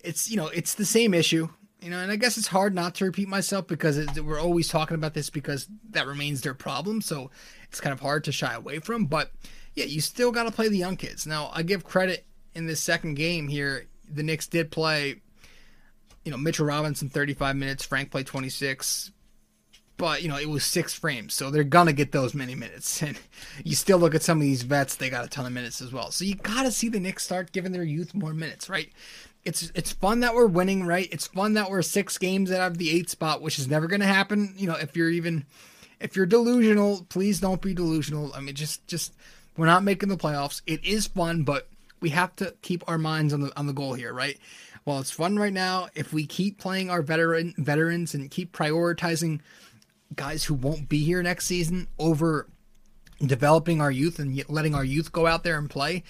it's, 0.00 0.30
you 0.30 0.36
know, 0.36 0.48
it's 0.48 0.74
the 0.74 0.84
same 0.84 1.14
issue. 1.14 1.48
You 1.80 1.90
know, 1.90 1.98
and 1.98 2.10
I 2.10 2.16
guess 2.16 2.38
it's 2.38 2.46
hard 2.46 2.74
not 2.74 2.94
to 2.96 3.04
repeat 3.04 3.28
myself 3.28 3.66
because 3.66 3.98
it, 3.98 4.24
we're 4.24 4.40
always 4.40 4.68
talking 4.68 4.94
about 4.94 5.12
this 5.12 5.28
because 5.28 5.68
that 5.90 6.06
remains 6.06 6.40
their 6.40 6.54
problem. 6.54 7.02
So 7.02 7.30
it's 7.64 7.80
kind 7.80 7.92
of 7.92 8.00
hard 8.00 8.24
to 8.24 8.32
shy 8.32 8.54
away 8.54 8.78
from. 8.78 9.04
But 9.04 9.32
yeah, 9.74 9.84
you 9.84 10.00
still 10.00 10.32
got 10.32 10.44
to 10.44 10.50
play 10.50 10.68
the 10.68 10.78
young 10.78 10.96
kids. 10.96 11.26
Now, 11.26 11.50
I 11.52 11.62
give 11.62 11.84
credit 11.84 12.24
in 12.54 12.66
this 12.66 12.80
second 12.80 13.14
game 13.14 13.48
here. 13.48 13.86
The 14.10 14.22
Knicks 14.22 14.46
did 14.46 14.70
play, 14.70 15.20
you 16.24 16.30
know, 16.30 16.38
Mitchell 16.38 16.66
Robinson 16.66 17.10
35 17.10 17.56
minutes, 17.56 17.84
Frank 17.84 18.10
played 18.10 18.26
26, 18.26 19.10
but 19.96 20.22
you 20.22 20.28
know 20.28 20.38
it 20.38 20.48
was 20.48 20.64
six 20.64 20.94
frames, 20.94 21.34
so 21.34 21.50
they're 21.50 21.64
gonna 21.64 21.92
get 21.92 22.12
those 22.12 22.34
many 22.34 22.54
minutes. 22.54 23.02
And 23.02 23.18
you 23.64 23.74
still 23.74 23.98
look 23.98 24.14
at 24.14 24.22
some 24.22 24.38
of 24.38 24.42
these 24.42 24.62
vets; 24.62 24.96
they 24.96 25.10
got 25.10 25.24
a 25.24 25.28
ton 25.28 25.46
of 25.46 25.52
minutes 25.52 25.80
as 25.80 25.92
well. 25.92 26.10
So 26.10 26.24
you 26.24 26.34
gotta 26.34 26.70
see 26.70 26.88
the 26.88 27.00
Knicks 27.00 27.24
start 27.24 27.52
giving 27.52 27.72
their 27.72 27.84
youth 27.84 28.14
more 28.14 28.34
minutes, 28.34 28.68
right? 28.68 28.90
It's 29.44 29.70
it's 29.74 29.92
fun 29.92 30.20
that 30.20 30.34
we're 30.34 30.46
winning, 30.46 30.86
right? 30.86 31.08
It's 31.12 31.26
fun 31.26 31.54
that 31.54 31.70
we're 31.70 31.82
six 31.82 32.18
games 32.18 32.50
out 32.50 32.70
of 32.70 32.78
the 32.78 32.90
eight 32.90 33.10
spot, 33.10 33.42
which 33.42 33.58
is 33.58 33.68
never 33.68 33.86
gonna 33.86 34.06
happen. 34.06 34.54
You 34.56 34.66
know, 34.68 34.76
if 34.76 34.96
you're 34.96 35.10
even 35.10 35.44
if 36.00 36.16
you're 36.16 36.26
delusional, 36.26 37.06
please 37.08 37.40
don't 37.40 37.62
be 37.62 37.74
delusional. 37.74 38.32
I 38.34 38.40
mean, 38.40 38.54
just 38.54 38.86
just 38.86 39.12
we're 39.56 39.66
not 39.66 39.84
making 39.84 40.08
the 40.08 40.16
playoffs. 40.16 40.62
It 40.66 40.84
is 40.84 41.06
fun, 41.06 41.44
but 41.44 41.68
we 42.00 42.10
have 42.10 42.34
to 42.36 42.54
keep 42.62 42.82
our 42.88 42.98
minds 42.98 43.32
on 43.32 43.40
the 43.40 43.58
on 43.58 43.66
the 43.66 43.72
goal 43.72 43.94
here, 43.94 44.12
right? 44.12 44.38
While 44.84 45.00
it's 45.00 45.10
fun 45.10 45.38
right 45.38 45.52
now, 45.52 45.88
if 45.94 46.12
we 46.12 46.26
keep 46.26 46.58
playing 46.58 46.90
our 46.90 47.00
veteran 47.00 47.54
veterans 47.56 48.14
and 48.14 48.30
keep 48.30 48.52
prioritizing 48.52 49.40
guys 50.14 50.44
who 50.44 50.54
won't 50.54 50.88
be 50.88 51.04
here 51.04 51.22
next 51.22 51.46
season 51.46 51.88
over 51.98 52.48
developing 53.24 53.80
our 53.80 53.90
youth 53.90 54.18
and 54.18 54.48
letting 54.48 54.74
our 54.74 54.84
youth 54.84 55.12
go 55.12 55.26
out 55.26 55.44
there 55.44 55.58
and 55.58 55.70
play, 55.70 56.02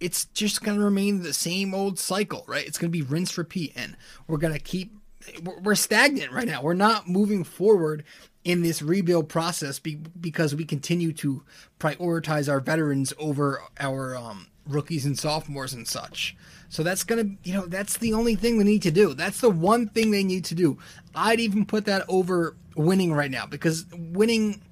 it's 0.00 0.26
just 0.26 0.62
going 0.62 0.78
to 0.78 0.84
remain 0.84 1.22
the 1.22 1.32
same 1.32 1.74
old 1.74 1.98
cycle, 1.98 2.44
right? 2.46 2.66
It's 2.66 2.78
going 2.78 2.90
to 2.90 2.98
be 2.98 3.02
rinse 3.02 3.36
repeat, 3.36 3.72
and 3.76 3.96
we're 4.26 4.38
going 4.38 4.54
to 4.54 4.60
keep 4.60 4.96
we're 5.42 5.74
stagnant 5.74 6.32
right 6.32 6.46
now. 6.46 6.62
We're 6.62 6.74
not 6.74 7.08
moving 7.08 7.44
forward 7.44 8.04
in 8.44 8.62
this 8.62 8.82
rebuild 8.82 9.28
process 9.28 9.78
because 9.78 10.54
we 10.54 10.64
continue 10.64 11.12
to 11.14 11.44
prioritize 11.78 12.50
our 12.50 12.60
veterans 12.60 13.12
over 13.18 13.62
our 13.78 14.16
um, 14.16 14.48
rookies 14.66 15.06
and 15.06 15.18
sophomores 15.18 15.72
and 15.72 15.86
such. 15.86 16.36
So 16.72 16.82
that's 16.82 17.04
gonna, 17.04 17.26
you 17.44 17.52
know, 17.52 17.66
that's 17.66 17.98
the 17.98 18.14
only 18.14 18.34
thing 18.34 18.56
they 18.56 18.64
need 18.64 18.80
to 18.84 18.90
do. 18.90 19.12
That's 19.12 19.42
the 19.42 19.50
one 19.50 19.88
thing 19.88 20.10
they 20.10 20.24
need 20.24 20.46
to 20.46 20.54
do. 20.54 20.78
I'd 21.14 21.38
even 21.38 21.66
put 21.66 21.84
that 21.84 22.02
over 22.08 22.56
winning 22.74 23.12
right 23.12 23.30
now 23.30 23.44
because 23.44 23.84
winning, 23.92 24.62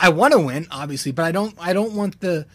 I 0.00 0.08
want 0.08 0.32
to 0.32 0.40
win, 0.40 0.66
obviously, 0.72 1.12
but 1.12 1.24
I 1.24 1.30
don't, 1.30 1.54
I 1.60 1.72
don't 1.72 1.92
want 1.92 2.18
the, 2.18 2.46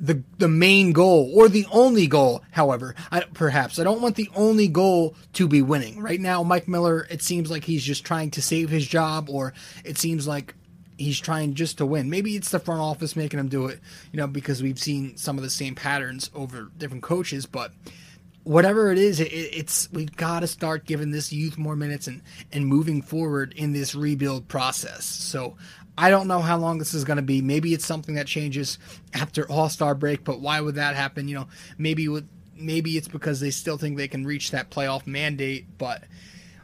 the 0.00 0.22
the 0.38 0.48
main 0.48 0.92
goal 0.92 1.30
or 1.34 1.50
the 1.50 1.66
only 1.70 2.06
goal. 2.06 2.42
However, 2.52 2.94
I, 3.10 3.20
perhaps 3.34 3.78
I 3.78 3.84
don't 3.84 4.00
want 4.00 4.16
the 4.16 4.30
only 4.34 4.66
goal 4.66 5.14
to 5.34 5.46
be 5.46 5.60
winning. 5.60 6.00
Right 6.00 6.18
now, 6.18 6.42
Mike 6.42 6.66
Miller, 6.66 7.06
it 7.10 7.20
seems 7.20 7.50
like 7.50 7.64
he's 7.64 7.84
just 7.84 8.02
trying 8.02 8.30
to 8.30 8.40
save 8.40 8.70
his 8.70 8.86
job, 8.86 9.28
or 9.28 9.52
it 9.84 9.98
seems 9.98 10.26
like 10.26 10.54
he's 10.96 11.20
trying 11.20 11.52
just 11.52 11.76
to 11.78 11.84
win. 11.84 12.08
Maybe 12.08 12.34
it's 12.34 12.50
the 12.50 12.58
front 12.58 12.80
office 12.80 13.14
making 13.14 13.40
him 13.40 13.48
do 13.48 13.66
it, 13.66 13.78
you 14.10 14.16
know, 14.16 14.26
because 14.26 14.62
we've 14.62 14.78
seen 14.78 15.18
some 15.18 15.36
of 15.36 15.44
the 15.44 15.50
same 15.50 15.74
patterns 15.74 16.30
over 16.34 16.70
different 16.78 17.02
coaches. 17.02 17.44
But 17.44 17.72
whatever 18.44 18.92
it 18.92 18.98
is, 18.98 19.20
it, 19.20 19.32
it's 19.32 19.90
we've 19.92 20.14
got 20.16 20.40
to 20.40 20.46
start 20.46 20.84
giving 20.84 21.10
this 21.10 21.32
youth 21.32 21.58
more 21.58 21.76
minutes 21.76 22.06
and 22.06 22.22
and 22.52 22.66
moving 22.66 23.02
forward 23.02 23.52
in 23.56 23.72
this 23.72 23.94
rebuild 23.94 24.48
process. 24.48 25.04
So. 25.04 25.56
I 25.98 26.08
don't 26.08 26.26
know 26.26 26.38
how 26.38 26.56
long 26.56 26.78
this 26.78 26.94
is 26.94 27.04
going 27.04 27.18
to 27.18 27.22
be. 27.22 27.42
Maybe 27.42 27.74
it's 27.74 27.84
something 27.84 28.14
that 28.14 28.26
changes 28.26 28.78
after 29.12 29.46
All 29.52 29.68
Star 29.68 29.94
break, 29.94 30.24
but 30.24 30.40
why 30.40 30.58
would 30.58 30.76
that 30.76 30.96
happen? 30.96 31.28
You 31.28 31.34
know, 31.34 31.48
maybe 31.76 32.08
with 32.08 32.26
maybe 32.56 32.96
it's 32.96 33.08
because 33.08 33.40
they 33.40 33.50
still 33.50 33.76
think 33.76 33.98
they 33.98 34.08
can 34.08 34.24
reach 34.24 34.52
that 34.52 34.70
playoff 34.70 35.06
mandate. 35.06 35.66
But 35.76 36.04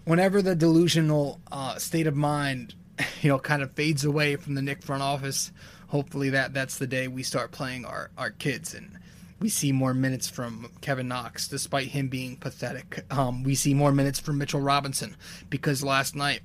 whenever 0.04 0.40
the 0.40 0.54
delusional 0.54 1.42
uh, 1.52 1.76
state 1.76 2.06
of 2.06 2.16
mind 2.16 2.74
you 3.22 3.28
know, 3.28 3.38
kind 3.38 3.62
of 3.62 3.72
fades 3.72 4.04
away 4.04 4.36
from 4.36 4.54
the 4.54 4.62
Knick 4.62 4.82
front 4.82 5.02
office. 5.02 5.52
Hopefully 5.88 6.30
that 6.30 6.52
that's 6.52 6.78
the 6.78 6.86
day 6.86 7.08
we 7.08 7.22
start 7.22 7.50
playing 7.50 7.84
our, 7.84 8.10
our 8.18 8.30
kids 8.30 8.74
and 8.74 8.98
we 9.40 9.48
see 9.48 9.72
more 9.72 9.94
minutes 9.94 10.28
from 10.28 10.70
Kevin 10.80 11.08
Knox, 11.08 11.48
despite 11.48 11.88
him 11.88 12.08
being 12.08 12.36
pathetic. 12.36 13.04
Um, 13.10 13.42
we 13.42 13.54
see 13.54 13.74
more 13.74 13.92
minutes 13.92 14.18
from 14.18 14.38
Mitchell 14.38 14.60
Robinson 14.60 15.16
because 15.48 15.84
last 15.84 16.16
night, 16.16 16.40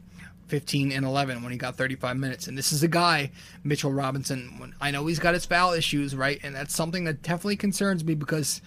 15 0.48 0.92
and 0.92 1.06
11 1.06 1.42
when 1.42 1.52
he 1.52 1.58
got 1.58 1.76
35 1.76 2.18
minutes. 2.18 2.48
And 2.48 2.58
this 2.58 2.72
is 2.72 2.84
a 2.84 2.88
guy, 2.88 3.32
Mitchell 3.64 3.92
Robinson. 3.92 4.74
I 4.80 4.92
know 4.92 5.08
he's 5.08 5.20
got 5.20 5.34
his 5.34 5.46
foul 5.46 5.74
issues, 5.74 6.16
right? 6.16 6.40
And 6.44 6.54
that's 6.54 6.76
something 6.76 7.06
that 7.06 7.24
definitely 7.24 7.56
concerns 7.56 8.04
me 8.04 8.14
because 8.14 8.62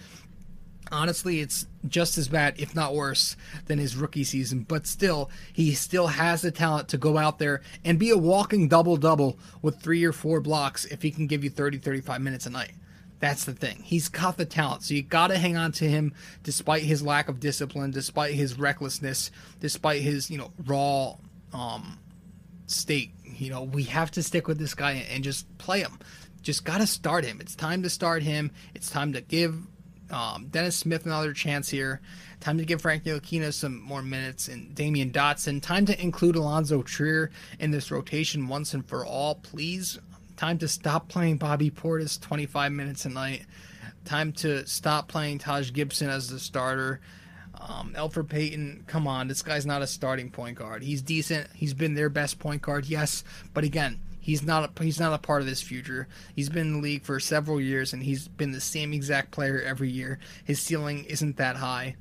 honestly, 0.91 1.39
it's 1.39 1.67
just 1.87 2.17
as 2.17 2.27
bad, 2.27 2.55
if 2.59 2.75
not 2.75 2.93
worse, 2.93 3.37
than 3.67 3.79
his 3.79 3.95
rookie 3.95 4.23
season. 4.23 4.65
But 4.67 4.87
still, 4.87 5.29
he 5.53 5.73
still 5.73 6.07
has 6.07 6.41
the 6.41 6.51
talent 6.51 6.89
to 6.89 6.97
go 6.97 7.17
out 7.17 7.39
there 7.39 7.61
and 7.85 7.99
be 7.99 8.09
a 8.09 8.17
walking 8.17 8.67
double 8.67 8.97
double 8.97 9.37
with 9.61 9.81
three 9.81 10.03
or 10.03 10.11
four 10.11 10.41
blocks 10.41 10.85
if 10.85 11.01
he 11.01 11.11
can 11.11 11.27
give 11.27 11.43
you 11.43 11.49
30, 11.49 11.77
35 11.77 12.21
minutes 12.21 12.45
a 12.45 12.49
night. 12.49 12.71
That's 13.19 13.45
the 13.45 13.53
thing. 13.53 13.81
He's 13.83 14.09
got 14.09 14.37
the 14.37 14.45
talent. 14.45 14.83
So 14.83 14.93
you 14.93 15.01
got 15.01 15.27
to 15.27 15.37
hang 15.37 15.57
on 15.57 15.71
to 15.73 15.89
him 15.89 16.13
despite 16.43 16.83
his 16.83 17.01
lack 17.01 17.29
of 17.29 17.39
discipline, 17.39 17.91
despite 17.91 18.35
his 18.35 18.59
recklessness, 18.59 19.31
despite 19.59 20.01
his, 20.01 20.29
you 20.29 20.37
know, 20.37 20.51
raw 20.65 21.15
um, 21.51 21.97
state. 22.67 23.11
You 23.23 23.49
know, 23.49 23.63
we 23.63 23.83
have 23.83 24.11
to 24.11 24.23
stick 24.23 24.47
with 24.47 24.59
this 24.59 24.75
guy 24.75 25.05
and 25.11 25.23
just 25.23 25.57
play 25.57 25.81
him. 25.81 25.99
Just 26.43 26.63
got 26.63 26.77
to 26.77 26.87
start 26.87 27.25
him. 27.25 27.39
It's 27.41 27.55
time 27.55 27.81
to 27.83 27.89
start 27.89 28.21
him. 28.21 28.51
It's 28.75 28.89
time 28.89 29.13
to 29.13 29.21
give 29.21 29.55
um, 30.11 30.47
Dennis 30.47 30.77
Smith 30.77 31.05
another 31.05 31.33
chance 31.33 31.69
here. 31.69 32.01
Time 32.39 32.57
to 32.59 32.65
give 32.65 32.81
Frank 32.81 33.03
Ntilikina 33.03 33.51
some 33.51 33.81
more 33.81 34.03
minutes 34.03 34.47
and 34.47 34.75
Damyean 34.75 35.11
Dotson. 35.11 35.61
Time 35.61 35.85
to 35.87 36.01
include 36.01 36.35
Alonzo 36.35 36.83
Trier 36.83 37.31
in 37.59 37.71
this 37.71 37.89
rotation 37.91 38.47
once 38.47 38.73
and 38.73 38.87
for 38.87 39.03
all, 39.03 39.35
please. 39.35 39.99
Time 40.37 40.57
to 40.59 40.67
stop 40.67 41.09
playing 41.09 41.37
Bobby 41.37 41.69
Portis 41.69 42.19
25 42.21 42.71
minutes 42.71 43.05
a 43.05 43.09
night. 43.09 43.45
Time 44.05 44.31
to 44.33 44.65
stop 44.65 45.07
playing 45.09 45.39
Taj 45.39 45.73
Gibson 45.73 46.09
as 46.09 46.29
the 46.29 46.39
starter. 46.39 47.01
Um, 47.59 47.93
Elfrid 47.97 48.29
Payton, 48.29 48.83
come 48.87 49.07
on, 49.07 49.27
this 49.27 49.41
guy's 49.41 49.65
not 49.65 49.81
a 49.81 49.87
starting 49.87 50.29
point 50.29 50.57
guard. 50.57 50.83
He's 50.83 51.01
decent. 51.01 51.49
He's 51.53 51.73
been 51.73 51.95
their 51.95 52.09
best 52.09 52.39
point 52.39 52.61
guard, 52.61 52.85
yes, 52.85 53.23
but 53.53 53.63
again, 53.63 53.99
He's 54.27 54.43
not 54.43 54.77
a, 54.77 54.83
he's 54.83 54.99
not 54.99 55.13
a 55.13 55.17
part 55.17 55.39
of 55.39 55.47
this 55.47 55.61
future. 55.61 56.05
He's 56.35 56.49
been 56.49 56.67
in 56.67 56.73
the 56.73 56.79
league 56.79 57.03
for 57.03 57.17
several 57.17 57.61
years 57.61 57.93
and 57.93 58.03
he's 58.03 58.27
been 58.27 58.51
the 58.51 58.59
same 58.59 58.91
exact 58.91 59.31
player 59.31 59.61
every 59.61 59.89
year. 59.89 60.19
His 60.43 60.61
ceiling 60.61 61.05
isn't 61.05 61.37
that 61.37 61.55
high. 61.55 61.95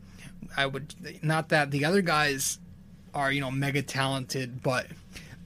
I 0.56 0.66
would 0.66 0.92
not 1.22 1.50
that 1.50 1.70
the 1.70 1.84
other 1.84 2.02
guys 2.02 2.58
are, 3.14 3.30
you 3.30 3.40
know, 3.40 3.52
mega 3.52 3.80
talented, 3.80 4.60
but 4.60 4.88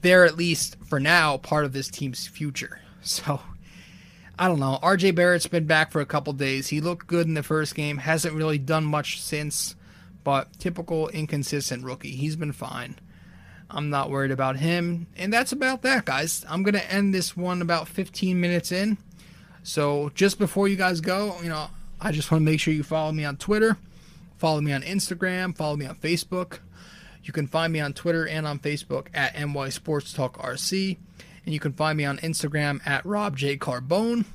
they're 0.01 0.25
at 0.25 0.37
least 0.37 0.75
for 0.83 0.99
now 0.99 1.37
part 1.37 1.65
of 1.65 1.73
this 1.73 1.87
team's 1.87 2.25
future. 2.25 2.80
So 3.03 3.41
I 4.37 4.47
don't 4.47 4.59
know. 4.59 4.79
RJ 4.81 5.15
Barrett's 5.15 5.47
been 5.47 5.65
back 5.65 5.91
for 5.91 6.01
a 6.01 6.05
couple 6.05 6.33
days. 6.33 6.67
He 6.67 6.81
looked 6.81 7.07
good 7.07 7.27
in 7.27 7.35
the 7.35 7.43
first 7.43 7.75
game, 7.75 7.97
hasn't 7.97 8.33
really 8.33 8.57
done 8.57 8.85
much 8.85 9.21
since, 9.21 9.75
but 10.23 10.51
typical 10.59 11.09
inconsistent 11.09 11.83
rookie. 11.83 12.15
He's 12.15 12.35
been 12.35 12.51
fine. 12.51 12.95
I'm 13.69 13.89
not 13.89 14.09
worried 14.09 14.31
about 14.31 14.57
him. 14.57 15.07
And 15.15 15.31
that's 15.31 15.51
about 15.51 15.81
that, 15.83 16.05
guys. 16.05 16.45
I'm 16.49 16.63
going 16.63 16.73
to 16.73 16.91
end 16.91 17.13
this 17.13 17.37
one 17.37 17.61
about 17.61 17.87
15 17.87 18.39
minutes 18.39 18.71
in. 18.71 18.97
So 19.63 20.11
just 20.15 20.39
before 20.39 20.67
you 20.67 20.75
guys 20.75 21.01
go, 21.01 21.37
you 21.41 21.49
know, 21.49 21.67
I 21.99 22.11
just 22.11 22.31
want 22.31 22.41
to 22.41 22.45
make 22.45 22.59
sure 22.59 22.73
you 22.73 22.83
follow 22.83 23.11
me 23.11 23.23
on 23.23 23.37
Twitter, 23.37 23.77
follow 24.37 24.59
me 24.59 24.73
on 24.73 24.81
Instagram, 24.81 25.55
follow 25.55 25.75
me 25.75 25.85
on 25.85 25.95
Facebook. 25.95 26.59
You 27.23 27.31
can 27.31 27.45
find 27.45 27.71
me 27.71 27.79
on 27.79 27.93
Twitter 27.93 28.27
and 28.27 28.47
on 28.47 28.57
Facebook 28.57 29.07
at 29.13 29.39
NY 29.39 29.69
Sports 29.69 30.13
Talk 30.13 30.39
RC. 30.39 30.97
And 31.45 31.53
you 31.53 31.59
can 31.59 31.73
find 31.73 31.97
me 31.97 32.05
on 32.05 32.17
Instagram 32.19 32.85
at 32.85 33.05
Rob 33.05 33.37
J. 33.37 33.57
Carbone. 33.57 34.25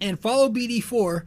And 0.00 0.18
follow 0.18 0.48
BD4 0.48 1.24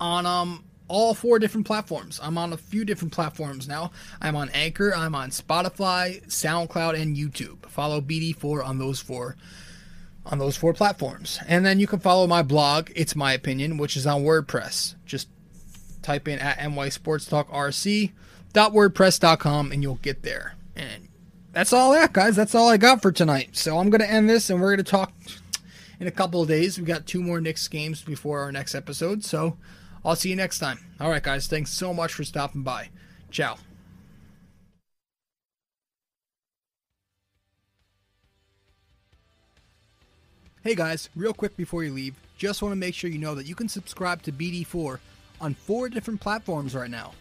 on 0.00 0.26
um 0.26 0.64
all 0.88 1.12
four 1.12 1.38
different 1.38 1.66
platforms. 1.66 2.18
I'm 2.22 2.38
on 2.38 2.52
a 2.52 2.56
few 2.56 2.84
different 2.84 3.12
platforms 3.12 3.68
now. 3.68 3.90
I'm 4.22 4.36
on 4.36 4.48
Anchor, 4.50 4.94
I'm 4.94 5.14
on 5.14 5.30
Spotify, 5.30 6.24
SoundCloud, 6.26 6.98
and 7.00 7.14
YouTube. 7.16 7.66
Follow 7.66 8.00
BD4 8.00 8.64
on 8.64 8.78
those 8.78 9.00
four 9.00 9.36
on 10.24 10.38
those 10.38 10.56
four 10.56 10.74
platforms. 10.74 11.38
And 11.46 11.64
then 11.64 11.80
you 11.80 11.86
can 11.86 12.00
follow 12.00 12.26
my 12.26 12.42
blog, 12.42 12.90
It's 12.94 13.16
My 13.16 13.32
Opinion, 13.32 13.78
which 13.78 13.96
is 13.96 14.06
on 14.06 14.22
WordPress. 14.22 14.94
Just 15.06 15.28
type 16.02 16.28
in 16.28 16.38
at 16.38 16.58
NY 16.70 16.90
Sports 16.90 17.24
Talk 17.24 17.50
RC 17.50 18.12
.wordpress.com 18.54 19.72
and 19.72 19.82
you'll 19.82 19.96
get 19.96 20.22
there. 20.22 20.54
And 20.76 21.07
that's 21.58 21.72
all 21.72 21.90
that, 21.90 22.12
guys. 22.12 22.36
That's 22.36 22.54
all 22.54 22.68
I 22.68 22.76
got 22.76 23.02
for 23.02 23.10
tonight. 23.10 23.56
So 23.56 23.78
I'm 23.78 23.90
going 23.90 24.00
to 24.00 24.08
end 24.08 24.30
this 24.30 24.48
and 24.48 24.60
we're 24.60 24.76
going 24.76 24.84
to 24.84 24.88
talk 24.88 25.12
in 25.98 26.06
a 26.06 26.12
couple 26.12 26.40
of 26.40 26.46
days. 26.46 26.78
We've 26.78 26.86
got 26.86 27.04
two 27.04 27.20
more 27.20 27.40
Knicks 27.40 27.66
games 27.66 28.00
before 28.00 28.38
our 28.42 28.52
next 28.52 28.76
episode. 28.76 29.24
So 29.24 29.56
I'll 30.04 30.14
see 30.14 30.30
you 30.30 30.36
next 30.36 30.60
time. 30.60 30.78
All 31.00 31.10
right, 31.10 31.20
guys. 31.20 31.48
Thanks 31.48 31.72
so 31.72 31.92
much 31.92 32.14
for 32.14 32.22
stopping 32.22 32.62
by. 32.62 32.90
Ciao. 33.32 33.56
Hey 40.62 40.76
guys, 40.76 41.08
real 41.16 41.34
quick 41.34 41.56
before 41.56 41.82
you 41.82 41.92
leave, 41.92 42.14
just 42.36 42.62
want 42.62 42.70
to 42.72 42.76
make 42.76 42.94
sure 42.94 43.10
you 43.10 43.18
know 43.18 43.34
that 43.34 43.46
you 43.46 43.56
can 43.56 43.68
subscribe 43.68 44.22
to 44.22 44.30
BD4 44.30 45.00
on 45.40 45.54
four 45.54 45.88
different 45.88 46.20
platforms 46.20 46.76
right 46.76 46.90
now. 46.90 47.14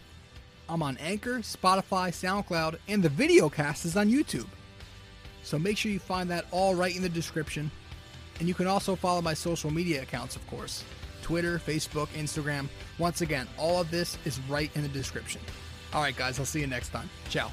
I'm 0.70 0.84
on 0.84 0.98
Anchor, 0.98 1.40
Spotify, 1.40 2.10
SoundCloud, 2.10 2.78
and 2.88 3.02
the 3.02 3.10
video 3.10 3.50
cast 3.50 3.86
is 3.86 3.96
on 3.96 4.10
YouTube. 4.10 4.48
So 5.44 5.58
make 5.58 5.78
sure 5.78 5.92
you 5.92 6.00
find 6.00 6.30
that 6.30 6.46
all 6.52 6.76
right 6.76 6.96
in 6.96 7.02
the 7.02 7.10
description. 7.10 7.72
And 8.40 8.48
you 8.48 8.54
can 8.54 8.68
also 8.68 8.96
follow 8.96 9.22
my 9.22 9.34
social 9.34 9.72
media 9.72 10.02
accounts, 10.02 10.36
of 10.36 10.46
course 10.48 10.84
Twitter, 11.22 11.60
Facebook, 11.60 12.08
Instagram. 12.10 12.68
Once 13.00 13.22
again, 13.22 13.48
all 13.58 13.82
of 13.82 13.92
this 13.92 14.18
is 14.24 14.40
right 14.48 14.72
in 14.76 14.82
the 14.82 14.88
description. 14.90 15.42
All 15.94 16.02
right, 16.02 16.16
guys, 16.16 16.40
I'll 16.40 16.46
see 16.46 16.62
you 16.62 16.68
next 16.68 16.90
time. 16.90 17.10
Ciao. 17.30 17.52